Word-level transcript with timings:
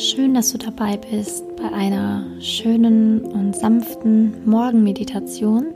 Schön, 0.00 0.32
dass 0.32 0.50
du 0.50 0.56
dabei 0.56 0.96
bist 0.96 1.44
bei 1.56 1.70
einer 1.70 2.24
schönen 2.40 3.20
und 3.20 3.54
sanften 3.54 4.32
Morgenmeditation. 4.48 5.74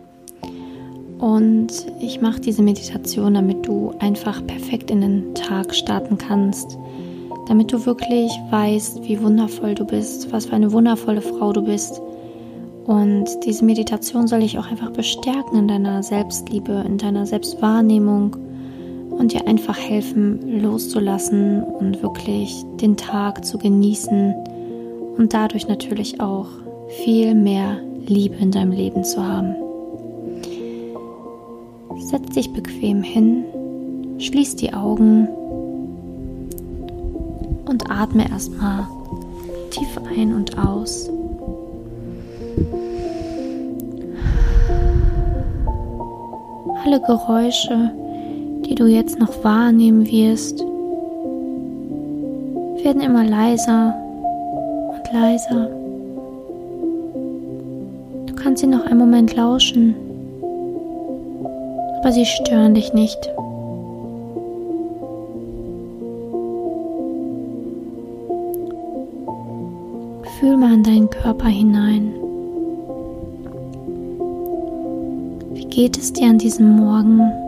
Und 1.19 1.69
ich 2.01 2.23
mache 2.23 2.41
diese 2.41 2.63
Meditation, 2.63 3.35
damit 3.35 3.67
du 3.67 3.93
einfach 3.99 4.45
perfekt 4.47 4.91
in 4.91 5.03
den 5.03 5.35
Tag 5.35 5.75
starten 5.75 6.17
kannst, 6.17 6.79
damit 7.49 7.71
du 7.71 7.85
wirklich 7.85 8.33
weißt, 8.51 9.07
wie 9.07 9.21
wundervoll 9.21 9.75
du 9.75 9.85
bist, 9.85 10.33
was 10.33 10.47
für 10.47 10.55
eine 10.55 10.73
wundervolle 10.73 11.21
Frau 11.21 11.53
du 11.53 11.61
bist. 11.61 12.01
Und 12.87 13.27
diese 13.45 13.67
Meditation 13.67 14.27
soll 14.27 14.41
dich 14.41 14.59
auch 14.59 14.71
einfach 14.71 14.91
bestärken 14.93 15.59
in 15.59 15.69
deiner 15.69 16.03
Selbstliebe, 16.03 16.83
in 16.87 16.97
deiner 16.97 17.27
Selbstwahrnehmung 17.27 18.39
und 19.19 19.33
dir 19.33 19.47
einfach 19.47 19.79
helfen, 19.79 20.61
loszulassen 20.61 21.63
und 21.63 22.03
wirklich 22.03 22.65
den 22.81 22.97
Tag 22.97 23.45
zu 23.45 23.59
genießen 23.59 24.35
und 25.17 25.33
dadurch 25.33 25.69
natürlich 25.69 26.21
auch 26.21 26.49
viel 27.05 27.35
mehr 27.35 27.79
Liebe 28.07 28.37
in 28.37 28.51
deinem 28.51 28.73
Leben 28.73 29.05
zu 29.05 29.25
haben. 29.25 29.55
Setz 31.99 32.35
dich 32.35 32.53
bequem 32.53 33.03
hin, 33.03 33.45
schließ 34.19 34.57
die 34.57 34.75
Augen 34.75 35.29
und 37.67 37.91
atme 37.91 38.29
erstmal 38.29 38.87
tief 39.71 39.99
ein 40.17 40.35
und 40.35 40.59
aus. 40.59 41.11
Alle 46.85 47.01
Geräusche, 47.01 47.91
die 48.67 48.75
du 48.75 48.87
jetzt 48.87 49.19
noch 49.19 49.45
wahrnehmen 49.45 50.07
wirst, 50.07 50.61
werden 52.83 53.03
immer 53.03 53.25
leiser 53.25 53.95
und 54.91 55.13
leiser. 55.13 55.69
Du 58.27 58.35
kannst 58.35 58.61
sie 58.61 58.67
noch 58.67 58.87
einen 58.87 58.99
Moment 58.99 59.35
lauschen, 59.37 59.95
aber 62.01 62.13
sie 62.13 62.27
stören 62.27 62.75
dich 62.75 62.93
nicht. 62.93 63.19
Fühl 70.41 70.57
mal 70.57 70.75
in 70.75 70.83
deinen 70.83 71.11
Körper 71.11 71.49
hinein. 71.49 72.13
Wie 75.53 75.65
geht 75.67 75.97
es 75.97 76.13
dir 76.13 76.29
an 76.29 76.39
diesem 76.39 76.77
Morgen? 76.77 77.44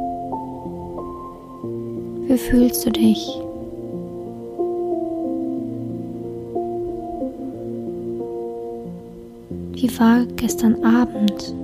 Wie 2.37 2.51
fühlst 2.51 2.85
du 2.85 2.91
dich? 2.91 3.27
Wie 9.73 9.99
war 9.99 10.27
gestern 10.37 10.85
Abend? 10.85 11.55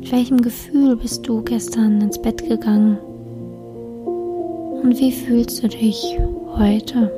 Mit 0.00 0.10
welchem 0.10 0.38
Gefühl 0.38 0.96
bist 0.96 1.28
du 1.28 1.42
gestern 1.42 2.00
ins 2.00 2.20
Bett 2.20 2.42
gegangen? 2.42 2.98
Und 4.82 4.98
wie 4.98 5.12
fühlst 5.12 5.62
du 5.62 5.68
dich 5.68 6.18
heute? 6.56 7.12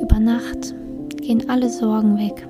Über 0.00 0.18
Nacht 0.18 0.74
gehen 1.20 1.50
alle 1.50 1.68
Sorgen 1.68 2.16
weg. 2.16 2.48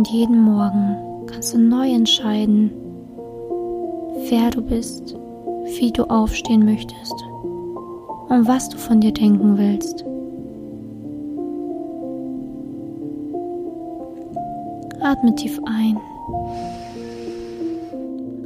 Und 0.00 0.08
jeden 0.08 0.40
Morgen 0.40 0.96
kannst 1.26 1.52
du 1.52 1.58
neu 1.58 1.86
entscheiden, 1.86 2.70
wer 4.30 4.50
du 4.50 4.62
bist, 4.62 5.14
wie 5.78 5.92
du 5.92 6.04
aufstehen 6.04 6.64
möchtest 6.64 7.12
und 8.30 8.48
was 8.48 8.70
du 8.70 8.78
von 8.78 9.02
dir 9.02 9.12
denken 9.12 9.58
willst. 9.58 10.06
Atme 15.02 15.34
tief 15.34 15.60
ein, 15.66 15.98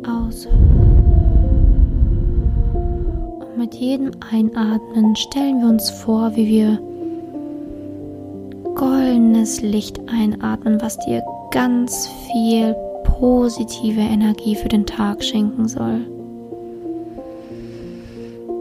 aus. 0.04 0.48
Und 3.38 3.58
mit 3.58 3.76
jedem 3.76 4.10
Einatmen 4.32 5.14
stellen 5.14 5.60
wir 5.60 5.68
uns 5.68 5.88
vor, 5.88 6.34
wie 6.34 6.48
wir 6.48 6.80
goldenes 8.74 9.62
Licht 9.62 10.00
einatmen, 10.08 10.82
was 10.82 10.98
dir 10.98 11.22
ganz 11.54 12.08
viel 12.32 12.74
positive 13.04 14.00
Energie 14.00 14.56
für 14.56 14.68
den 14.68 14.84
Tag 14.84 15.22
schenken 15.22 15.68
soll. 15.68 16.00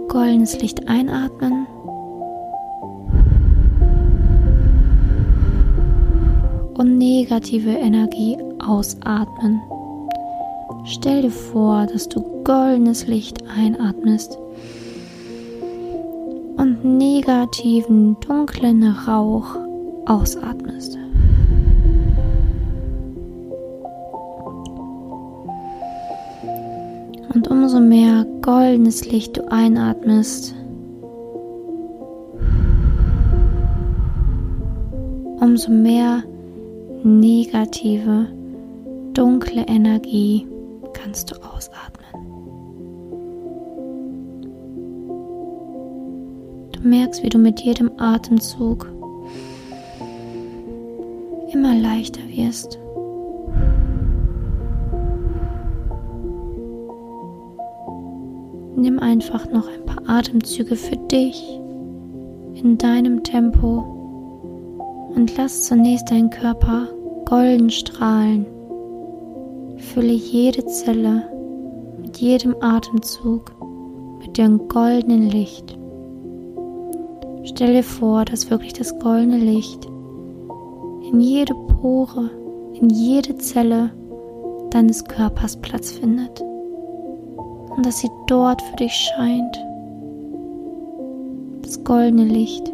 Goldenes 0.09 0.61
Licht 0.61 0.87
einatmen. 0.87 1.65
Und 6.75 6.99
negative 6.99 7.71
Energie 7.71 8.37
ausatmen. 8.63 9.59
Stell 10.85 11.23
dir 11.23 11.31
vor, 11.31 11.87
dass 11.87 12.07
du 12.07 12.21
goldenes 12.43 13.07
Licht 13.07 13.39
einatmest 13.57 14.37
und 16.57 16.85
negativen, 16.85 18.17
dunklen 18.19 18.83
Rauch 18.83 19.55
ausatmest. 20.05 21.02
Umso 27.63 27.79
mehr 27.79 28.25
goldenes 28.41 29.09
Licht 29.09 29.37
du 29.37 29.49
einatmest, 29.49 30.53
umso 35.39 35.71
mehr 35.71 36.23
negative, 37.05 38.27
dunkle 39.13 39.65
Energie 39.65 40.45
kannst 40.91 41.31
du 41.31 41.35
ausatmen. 41.37 42.03
Du 46.73 46.81
merkst, 46.85 47.23
wie 47.23 47.29
du 47.29 47.37
mit 47.37 47.61
jedem 47.61 47.91
Atemzug 47.97 48.91
immer 51.53 51.75
leichter 51.75 52.27
wirst. 52.27 52.77
Nimm 58.75 58.99
einfach 58.99 59.49
noch 59.49 59.67
ein 59.67 59.85
paar 59.85 60.03
Atemzüge 60.07 60.75
für 60.75 60.97
dich 60.97 61.59
in 62.55 62.77
deinem 62.77 63.23
Tempo 63.23 63.83
und 65.15 65.37
lass 65.37 65.65
zunächst 65.65 66.09
deinen 66.09 66.31
Körper 66.31 66.87
golden 67.25 67.69
strahlen. 67.69 68.47
Fülle 69.77 70.13
jede 70.13 70.65
Zelle 70.65 71.23
mit 72.01 72.17
jedem 72.17 72.55
Atemzug 72.61 73.51
mit 74.19 74.37
dem 74.37 74.67
goldenen 74.67 75.29
Licht. 75.29 75.77
Stell 77.43 77.73
dir 77.73 77.83
vor, 77.83 78.25
dass 78.25 78.49
wirklich 78.49 78.73
das 78.73 78.97
goldene 78.99 79.37
Licht 79.37 79.85
in 81.11 81.19
jede 81.19 81.53
Pore, 81.53 82.31
in 82.73 82.89
jede 82.89 83.37
Zelle 83.37 83.91
deines 84.71 85.03
Körpers 85.05 85.57
Platz 85.57 85.91
findet 85.91 86.43
und 87.75 87.85
dass 87.85 87.99
sie 87.99 88.09
dort 88.27 88.61
für 88.61 88.75
dich 88.77 88.93
scheint. 88.93 89.63
Das 91.61 91.83
goldene 91.83 92.25
Licht. 92.25 92.71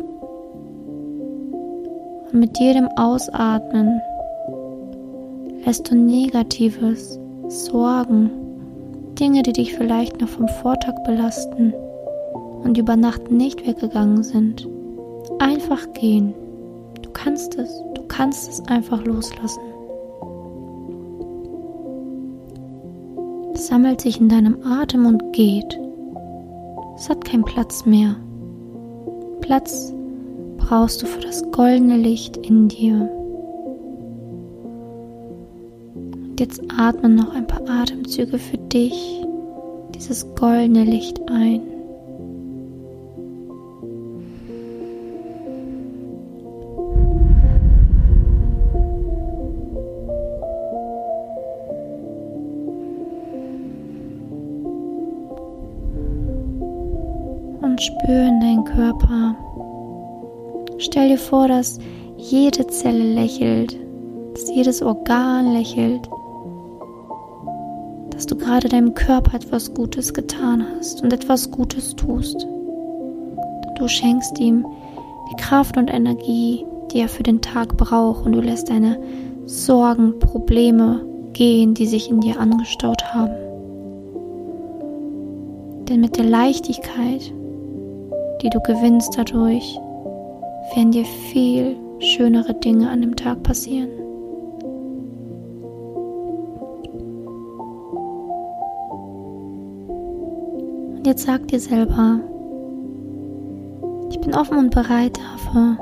Und 2.32 2.40
mit 2.40 2.60
jedem 2.60 2.88
Ausatmen 2.96 4.02
lässt 5.66 5.90
du 5.90 5.96
Negatives, 5.96 7.20
Sorgen, 7.48 8.30
Dinge, 9.20 9.44
die 9.44 9.54
dich 9.54 9.76
vielleicht 9.76 10.22
noch 10.22 10.30
vom 10.30 10.48
Vortag 10.48 11.04
belasten 11.04 11.74
und 12.64 12.78
über 12.78 12.96
Nacht 12.96 13.32
nicht 13.32 13.66
weggegangen 13.66 14.24
sind, 14.24 14.68
einfach 15.40 15.92
gehen. 15.94 16.34
Du 17.02 17.10
kannst 17.12 17.58
es, 17.58 17.84
du 17.96 18.04
kannst 18.08 18.50
es 18.50 18.62
einfach 18.68 19.04
loslassen. 19.04 19.69
Sammelt 23.70 24.02
sich 24.02 24.20
in 24.20 24.30
deinem 24.30 24.58
Atem 24.64 25.06
und 25.06 25.32
geht. 25.32 25.80
Es 26.96 27.08
hat 27.08 27.24
keinen 27.24 27.46
Platz 27.46 27.86
mehr. 27.86 28.16
Platz 29.42 29.94
brauchst 30.58 31.04
du 31.04 31.06
für 31.06 31.22
das 31.22 31.44
goldene 31.52 31.98
Licht 31.98 32.38
in 32.38 32.68
dir. 32.68 33.10
Und 35.94 36.40
jetzt 36.40 36.62
atme 36.76 37.10
noch 37.10 37.34
ein 37.36 37.46
paar 37.46 37.62
Atemzüge 37.70 38.40
für 38.40 38.58
dich, 38.58 39.24
dieses 39.94 40.26
goldene 40.36 40.84
Licht 40.84 41.22
ein. 41.30 41.62
Und 57.62 57.82
spür 57.82 58.28
in 58.28 58.40
deinen 58.40 58.64
Körper. 58.64 59.36
Stell 60.78 61.10
dir 61.10 61.18
vor, 61.18 61.48
dass 61.48 61.80
jede 62.18 62.68
Zelle 62.68 63.14
lächelt, 63.14 63.78
dass 64.34 64.50
jedes 64.50 64.82
Organ 64.82 65.54
lächelt, 65.54 66.10
dass 68.12 68.26
du 68.26 68.36
gerade 68.36 68.68
deinem 68.70 68.94
Körper 68.94 69.36
etwas 69.36 69.74
Gutes 69.74 70.14
getan 70.14 70.66
hast 70.76 71.04
und 71.04 71.14
etwas 71.14 71.52
Gutes 71.52 71.96
tust. 71.96 72.48
Du 73.78 73.88
schenkst 73.88 74.40
ihm 74.40 74.66
die 75.32 75.42
Kraft 75.42 75.78
und 75.78 75.94
Energie, 75.94 76.66
die 76.92 77.00
er 77.00 77.10
für 77.10 77.24
den 77.24 77.42
Tag 77.42 77.78
braucht 77.78 78.26
und 78.26 78.34
du 78.34 78.42
lässt 78.42 78.70
deine 78.70 79.00
Sorgen, 79.46 80.20
Probleme 80.20 81.06
gehen, 81.34 81.74
die 81.74 81.86
sich 81.86 82.10
in 82.10 82.20
dir 82.20 82.40
angestaut 82.40 83.14
haben. 83.14 83.36
Denn 85.88 86.02
mit 86.02 86.18
der 86.18 86.26
Leichtigkeit, 86.26 87.34
die 88.42 88.50
du 88.50 88.60
gewinnst 88.62 89.18
dadurch, 89.18 89.80
werden 90.76 90.92
dir 90.92 91.06
viel 91.06 91.76
schönere 92.00 92.54
Dinge 92.54 92.90
an 92.90 93.02
dem 93.02 93.16
Tag 93.16 93.44
passieren. 93.44 93.90
Und 100.98 101.08
jetzt 101.08 101.26
sag 101.26 101.48
dir 101.48 101.60
selber, 101.60 102.20
ich 104.10 104.20
bin 104.22 104.34
offen 104.36 104.58
und 104.58 104.74
bereit 104.74 105.18
dafür, 105.18 105.78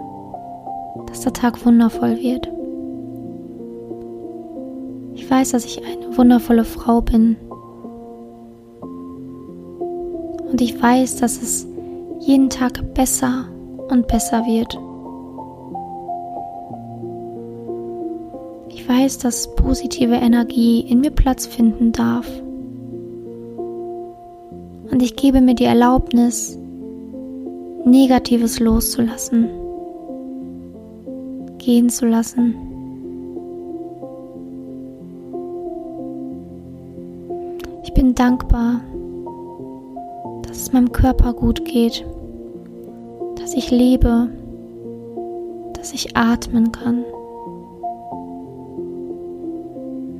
dass 1.07 1.21
der 1.21 1.33
Tag 1.33 1.65
wundervoll 1.65 2.17
wird. 2.17 2.51
Ich 5.13 5.29
weiß, 5.29 5.51
dass 5.51 5.65
ich 5.65 5.81
eine 5.83 6.15
wundervolle 6.17 6.63
Frau 6.63 7.01
bin. 7.01 7.35
Und 10.51 10.61
ich 10.61 10.81
weiß, 10.81 11.17
dass 11.17 11.41
es 11.41 11.67
jeden 12.27 12.49
Tag 12.49 12.93
besser 12.93 13.45
und 13.87 14.07
besser 14.07 14.45
wird. 14.45 14.77
Ich 18.67 18.87
weiß, 18.87 19.19
dass 19.19 19.55
positive 19.55 20.15
Energie 20.15 20.81
in 20.81 20.99
mir 20.99 21.11
Platz 21.11 21.47
finden 21.47 21.93
darf. 21.93 22.27
Und 24.91 25.01
ich 25.01 25.15
gebe 25.15 25.39
mir 25.39 25.55
die 25.55 25.63
Erlaubnis, 25.63 26.57
Negatives 27.85 28.59
loszulassen, 28.59 29.47
gehen 31.59 31.89
zu 31.89 32.07
lassen. 32.07 32.55
Ich 37.83 37.93
bin 37.93 38.15
dankbar, 38.15 38.81
es 40.67 40.73
meinem 40.73 40.91
Körper 40.91 41.33
gut 41.33 41.63
geht, 41.63 42.05
dass 43.39 43.53
ich 43.53 43.71
lebe, 43.71 44.27
dass 45.73 45.93
ich 45.93 46.17
atmen 46.17 46.73
kann. 46.73 47.05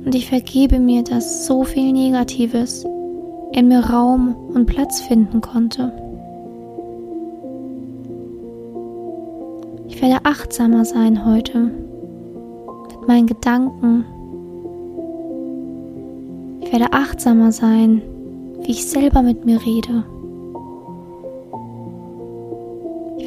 Und 0.06 0.14
ich 0.14 0.26
vergebe 0.26 0.78
mir, 0.78 1.04
dass 1.04 1.46
so 1.46 1.64
viel 1.64 1.92
Negatives 1.92 2.86
in 3.52 3.68
mir 3.68 3.80
Raum 3.80 4.34
und 4.54 4.64
Platz 4.64 5.00
finden 5.00 5.42
konnte. 5.42 5.92
Ich 9.88 10.00
werde 10.00 10.24
achtsamer 10.24 10.86
sein 10.86 11.26
heute 11.26 11.58
mit 11.60 13.06
meinen 13.06 13.26
Gedanken. 13.26 14.06
Ich 16.62 16.72
werde 16.72 16.92
achtsamer 16.92 17.52
sein, 17.52 18.00
wie 18.62 18.70
ich 18.70 18.86
selber 18.86 19.20
mit 19.20 19.44
mir 19.44 19.60
rede. 19.62 20.04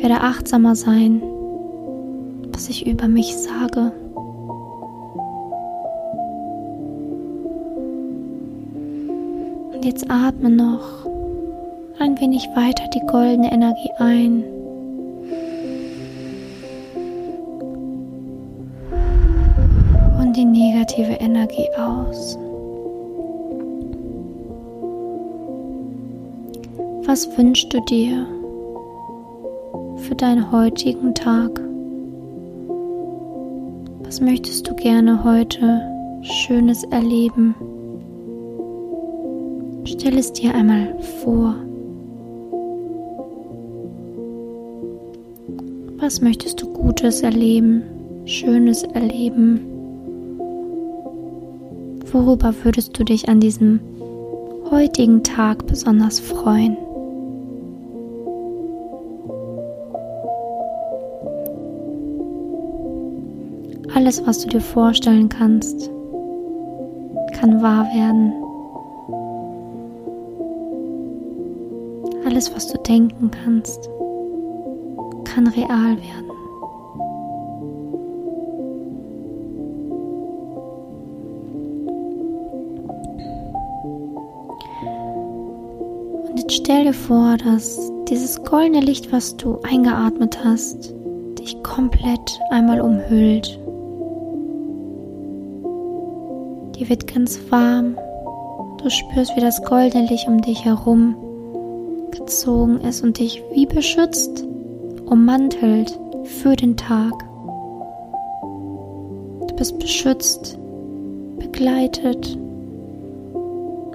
Ich 0.01 0.09
werde 0.09 0.23
achtsamer 0.23 0.73
sein, 0.73 1.21
was 2.51 2.69
ich 2.69 2.87
über 2.87 3.07
mich 3.07 3.37
sage. 3.37 3.91
Und 9.71 9.85
jetzt 9.85 10.09
atme 10.09 10.49
noch 10.49 11.05
ein 11.99 12.19
wenig 12.19 12.49
weiter 12.55 12.87
die 12.87 13.05
goldene 13.11 13.51
Energie 13.51 13.91
ein. 13.99 14.43
Und 20.19 20.35
die 20.35 20.45
negative 20.45 21.13
Energie 21.19 21.69
aus. 21.77 22.39
Was 27.05 27.37
wünschst 27.37 27.71
du 27.71 27.79
dir 27.81 28.25
für 30.01 30.15
deinen 30.15 30.51
heutigen 30.51 31.13
Tag? 31.13 31.61
Was 34.03 34.19
möchtest 34.19 34.67
du 34.67 34.75
gerne 34.75 35.23
heute 35.23 35.81
Schönes 36.23 36.83
erleben? 36.85 37.55
Stell 39.85 40.17
es 40.17 40.33
dir 40.33 40.53
einmal 40.53 40.95
vor. 41.23 41.55
Was 45.97 46.19
möchtest 46.21 46.61
du 46.61 46.73
Gutes 46.73 47.21
erleben, 47.21 47.83
Schönes 48.25 48.83
erleben? 48.83 49.61
Worüber 52.11 52.53
würdest 52.63 52.97
du 52.97 53.03
dich 53.03 53.29
an 53.29 53.39
diesem 53.39 53.79
heutigen 54.69 55.23
Tag 55.23 55.67
besonders 55.67 56.19
freuen? 56.19 56.75
Alles, 63.93 64.25
was 64.25 64.39
du 64.39 64.47
dir 64.47 64.61
vorstellen 64.61 65.27
kannst, 65.27 65.91
kann 67.33 67.61
wahr 67.61 67.85
werden. 67.93 68.33
Alles, 72.25 72.55
was 72.55 72.67
du 72.67 72.77
denken 72.77 73.29
kannst, 73.31 73.89
kann 75.25 75.47
real 75.47 75.97
werden. 75.97 76.31
Und 86.29 86.39
jetzt 86.39 86.53
stell 86.53 86.85
dir 86.85 86.93
vor, 86.93 87.37
dass 87.37 87.91
dieses 88.07 88.41
goldene 88.43 88.79
Licht, 88.79 89.11
was 89.11 89.35
du 89.37 89.59
eingeatmet 89.63 90.43
hast, 90.43 90.93
dich 91.37 91.61
komplett 91.63 92.39
einmal 92.51 92.81
umhüllt. 92.81 93.60
Dir 96.81 96.89
wird 96.89 97.13
ganz 97.13 97.39
warm. 97.51 97.95
Du 98.81 98.89
spürst, 98.89 99.35
wie 99.35 99.39
das 99.39 99.63
goldene 99.63 100.07
Licht 100.07 100.27
um 100.27 100.41
dich 100.41 100.65
herum 100.65 101.15
gezogen 102.09 102.81
ist 102.81 103.03
und 103.03 103.19
dich 103.19 103.43
wie 103.53 103.67
beschützt, 103.67 104.47
ummantelt 105.05 105.95
für 106.23 106.55
den 106.55 106.75
Tag. 106.75 107.13
Du 109.47 109.55
bist 109.57 109.77
beschützt, 109.77 110.57
begleitet 111.37 112.35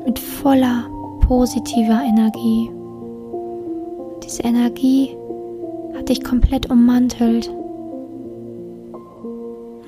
mit 0.05 0.21
voller 0.21 0.89
positiver 1.23 2.05
Energie. 2.05 2.71
Diese 4.23 4.45
Energie 4.45 5.17
hat 5.97 6.09
dich 6.09 6.23
komplett 6.23 6.71
ummantelt. 6.71 7.51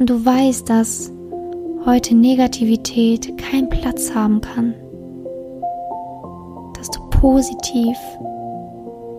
Und 0.00 0.10
du 0.10 0.24
weißt, 0.24 0.68
dass 0.68 1.12
heute 1.88 2.14
Negativität 2.14 3.38
keinen 3.38 3.70
Platz 3.70 4.14
haben 4.14 4.42
kann. 4.42 4.74
Dass 6.74 6.90
du 6.90 7.00
positiv 7.08 7.96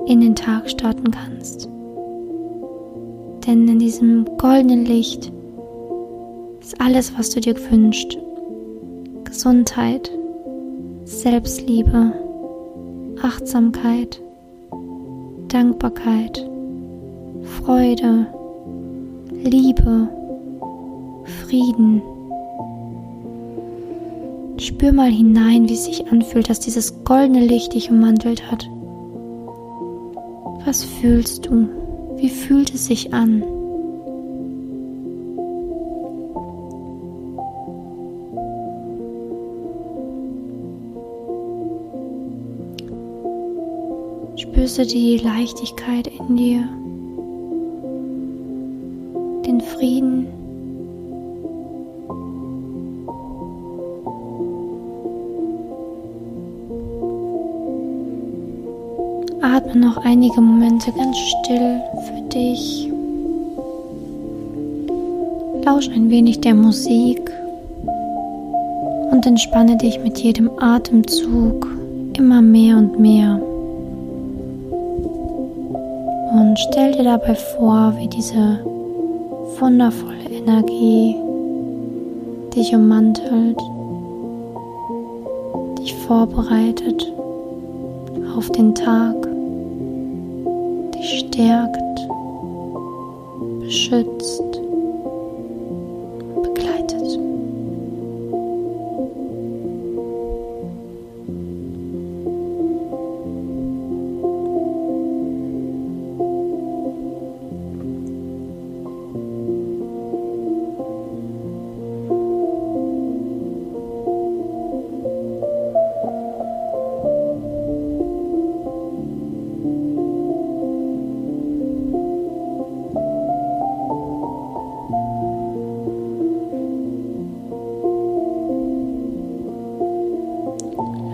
in 0.06 0.22
den 0.22 0.36
Tag 0.36 0.70
starten 0.70 1.10
kannst. 1.10 1.68
Denn 3.48 3.68
in 3.68 3.80
diesem 3.80 4.24
goldenen 4.38 4.86
Licht 4.86 5.32
ist 6.62 6.80
alles, 6.80 7.12
was 7.18 7.32
du 7.32 7.42
dir 7.42 7.56
wünschst. 7.72 8.20
Gesundheit, 9.24 10.12
Selbstliebe, 11.06 12.14
Achtsamkeit, 13.24 14.22
Dankbarkeit, 15.48 16.48
Freude, 17.64 18.28
Liebe, 19.32 20.08
Frieden. 21.48 22.04
Spür 24.70 24.92
mal 24.92 25.10
hinein, 25.10 25.68
wie 25.68 25.74
es 25.74 25.86
sich 25.86 26.12
anfühlt, 26.12 26.48
dass 26.48 26.60
dieses 26.60 27.04
goldene 27.04 27.44
Licht 27.44 27.74
dich 27.74 27.90
ummantelt 27.90 28.52
hat. 28.52 28.70
Was 30.64 30.84
fühlst 30.84 31.48
du? 31.48 31.68
Wie 32.18 32.30
fühlt 32.30 32.72
es 32.76 32.86
sich 32.86 33.12
an? 33.12 33.42
Spürst 44.38 44.78
du 44.78 44.86
die 44.86 45.18
Leichtigkeit 45.18 46.12
in 46.30 46.38
dir, 46.38 46.70
den 49.48 49.62
Frieden. 49.62 50.39
Atme 59.70 59.82
noch 59.82 59.98
einige 59.98 60.42
Momente 60.42 60.92
ganz 60.92 61.16
still 61.18 61.80
für 62.06 62.22
dich. 62.30 62.92
Lausch 65.64 65.88
ein 65.90 66.10
wenig 66.10 66.42
der 66.42 66.56
Musik 66.56 67.32
und 69.12 69.26
entspanne 69.28 69.78
dich 69.78 70.00
mit 70.00 70.18
jedem 70.18 70.50
Atemzug 70.60 71.68
immer 72.18 72.42
mehr 72.42 72.78
und 72.78 73.00
mehr. 73.00 73.40
Und 76.34 76.58
stell 76.58 76.94
dir 76.94 77.04
dabei 77.04 77.36
vor, 77.36 77.94
wie 77.98 78.08
diese 78.08 78.60
wundervolle 79.60 80.30
Energie 80.32 81.16
dich 82.56 82.74
ummantelt, 82.74 83.60
dich 85.78 85.94
vorbereitet 85.96 87.14
auf 88.36 88.50
den 88.52 88.74
Tag, 88.74 89.29
stärkt, 91.04 92.08
beschützt 93.62 94.49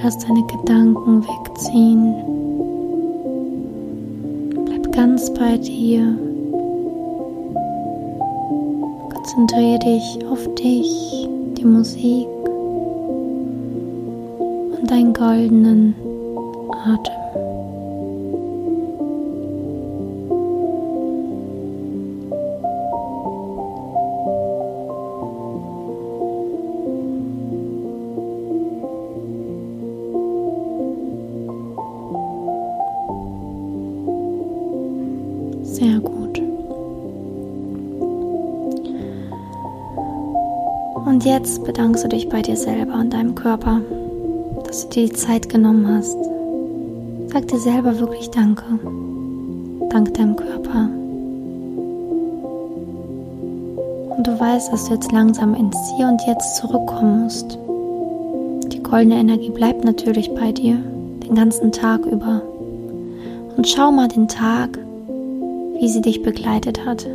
Lass 0.05 0.19
deine 0.19 0.43
Gedanken 0.43 1.23
wegziehen. 1.23 2.13
Bleib 4.65 4.91
ganz 4.91 5.33
bei 5.33 5.57
dir. 5.57 6.15
Konzentriere 9.11 9.79
dich 9.79 10.19
auf 10.29 10.47
dich, 10.53 11.27
die 11.57 11.65
Musik 11.65 12.27
und 14.79 14.91
deinen 14.91 15.11
goldenen 15.11 15.95
Atem. 16.69 17.44
Und 41.05 41.23
jetzt 41.23 41.63
bedankst 41.63 42.03
du 42.03 42.07
dich 42.09 42.27
bei 42.29 42.41
dir 42.41 42.57
selber 42.57 42.95
und 42.95 43.13
deinem 43.13 43.35
Körper, 43.35 43.81
dass 44.65 44.89
du 44.89 44.95
dir 44.95 45.07
die 45.07 45.13
Zeit 45.13 45.49
genommen 45.49 45.87
hast. 45.87 46.17
Sag 47.31 47.47
dir 47.47 47.59
selber 47.59 47.99
wirklich 47.99 48.29
Danke. 48.31 48.63
Dank 49.89 50.13
deinem 50.15 50.35
Körper. 50.35 50.89
Und 54.17 54.25
du 54.25 54.39
weißt, 54.39 54.73
dass 54.73 54.85
du 54.85 54.95
jetzt 54.95 55.11
langsam 55.11 55.53
ins 55.53 55.77
Hier 55.95 56.07
und 56.07 56.21
Jetzt 56.27 56.57
zurückkommen 56.57 57.23
musst. 57.23 57.57
Die 58.71 58.81
goldene 58.81 59.19
Energie 59.19 59.51
bleibt 59.51 59.83
natürlich 59.83 60.33
bei 60.33 60.51
dir 60.51 60.75
den 60.75 61.35
ganzen 61.35 61.71
Tag 61.71 62.05
über. 62.05 62.41
Und 63.55 63.67
schau 63.67 63.91
mal 63.91 64.07
den 64.07 64.27
Tag 64.27 64.79
wie 65.79 65.89
sie 65.89 66.01
dich 66.01 66.23
begleitet 66.23 66.85
hat. 66.85 67.05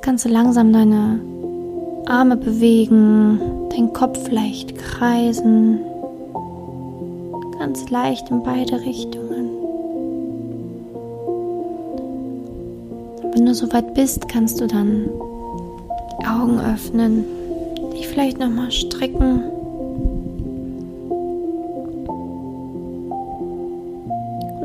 Jetzt 0.00 0.06
kannst 0.06 0.24
du 0.24 0.30
langsam 0.30 0.72
deine 0.72 1.20
Arme 2.06 2.38
bewegen, 2.38 3.38
deinen 3.68 3.92
Kopf 3.92 4.30
leicht 4.30 4.74
kreisen, 4.78 5.80
ganz 7.58 7.90
leicht 7.90 8.30
in 8.30 8.42
beide 8.42 8.80
Richtungen. 8.80 9.50
Wenn 13.34 13.44
du 13.44 13.54
soweit 13.54 13.92
bist, 13.92 14.26
kannst 14.26 14.62
du 14.62 14.66
dann 14.66 15.10
die 16.18 16.26
Augen 16.26 16.58
öffnen, 16.58 17.26
dich 17.92 18.08
vielleicht 18.08 18.38
nochmal 18.38 18.70
strecken. 18.70 19.42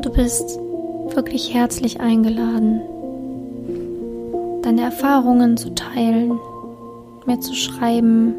Du 0.00 0.10
bist 0.10 0.58
wirklich 1.14 1.52
herzlich 1.52 2.00
eingeladen, 2.00 2.80
deine 4.66 4.82
Erfahrungen 4.82 5.56
zu 5.56 5.74
teilen, 5.74 6.38
mir 7.24 7.40
zu 7.40 7.54
schreiben, 7.54 8.34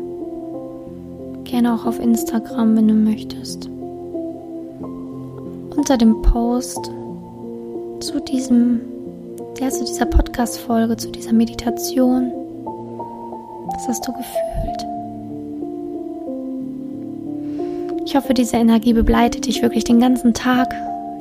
gerne 1.44 1.74
auch 1.74 1.86
auf 1.86 2.00
Instagram, 2.00 2.76
wenn 2.76 2.88
du 2.88 2.94
möchtest. 2.94 3.70
Unter 5.76 5.98
dem 5.98 6.22
Post 6.22 6.92
zu 8.00 8.20
diesem, 8.20 8.82
ja, 9.60 9.70
zu 9.70 9.86
dieser 9.86 10.06
Podcast-Folge, 10.06 10.98
zu 10.98 11.10
dieser 11.12 11.34
Meditation, 11.34 12.32
was 13.74 13.88
hast 13.88 14.08
du 14.08 14.12
gefühlt? 14.12 14.86
Ich 18.06 18.16
hoffe, 18.16 18.34
diese 18.34 18.58
Energie 18.58 18.94
begleitet 18.94 19.46
dich 19.48 19.62
wirklich 19.62 19.84
den 19.84 20.00
ganzen 20.00 20.34
Tag 20.34 20.74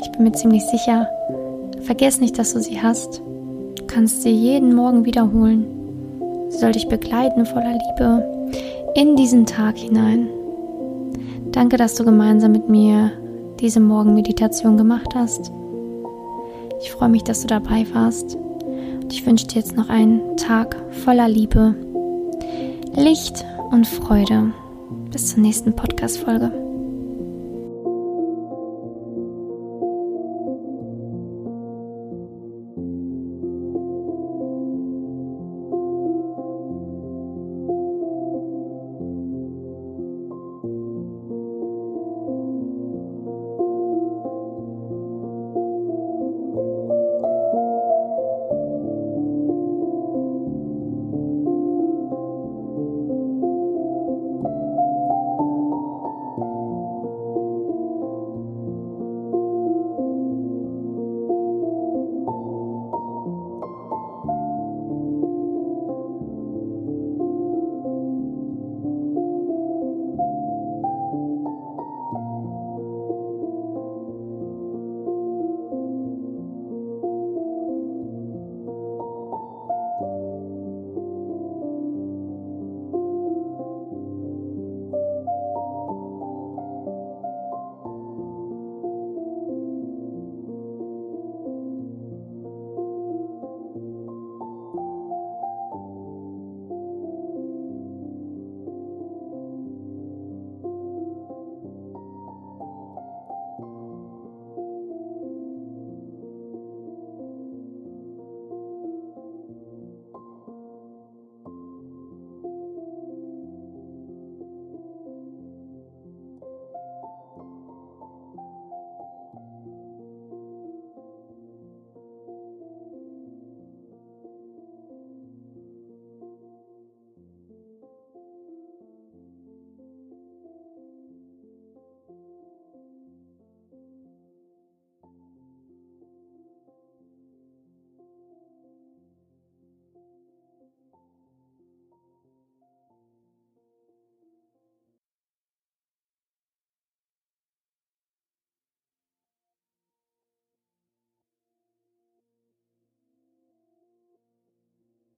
ich 0.02 0.12
bin 0.12 0.24
mir 0.24 0.32
ziemlich 0.32 0.64
sicher. 0.64 1.08
Vergiss 1.82 2.20
nicht, 2.20 2.38
dass 2.38 2.52
du 2.52 2.60
sie 2.60 2.80
hast. 2.80 3.22
Kannst 3.96 4.24
sie 4.24 4.30
jeden 4.30 4.74
Morgen 4.74 5.06
wiederholen. 5.06 5.64
Sie 6.50 6.58
soll 6.58 6.72
dich 6.72 6.86
begleiten 6.86 7.46
voller 7.46 7.72
Liebe 7.72 8.92
in 8.94 9.16
diesen 9.16 9.46
Tag 9.46 9.78
hinein. 9.78 10.28
Danke, 11.50 11.78
dass 11.78 11.94
du 11.94 12.04
gemeinsam 12.04 12.52
mit 12.52 12.68
mir 12.68 13.10
diese 13.58 13.80
Morgenmeditation 13.80 14.76
gemacht 14.76 15.14
hast. 15.14 15.50
Ich 16.82 16.90
freue 16.90 17.08
mich, 17.08 17.24
dass 17.24 17.40
du 17.40 17.46
dabei 17.46 17.86
warst. 17.94 18.36
Und 18.36 19.10
ich 19.14 19.24
wünsche 19.24 19.46
dir 19.46 19.60
jetzt 19.60 19.78
noch 19.78 19.88
einen 19.88 20.36
Tag 20.36 20.76
voller 20.90 21.26
Liebe, 21.26 21.74
Licht 22.94 23.46
und 23.70 23.86
Freude. 23.86 24.52
Bis 25.10 25.28
zur 25.28 25.40
nächsten 25.40 25.74
Podcast-Folge. 25.74 26.65